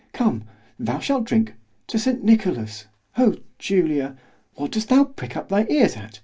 Come, 0.13 0.45
thou 0.79 0.97
shalt 0.97 1.25
drink—to 1.25 1.99
St. 1.99 2.23
Nicolas—O 2.23 3.35
Julia!——What 3.59 4.71
dost 4.71 4.89
thou 4.89 5.03
prick 5.03 5.37
up 5.37 5.49
thy 5.49 5.67
ears 5.69 5.95
at? 5.95 6.19